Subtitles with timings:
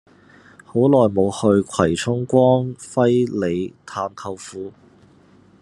[0.65, 4.73] 好耐無去葵涌光輝里探舅父